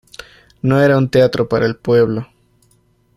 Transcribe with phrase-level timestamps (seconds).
[0.63, 2.25] No era un teatro para el pueblo.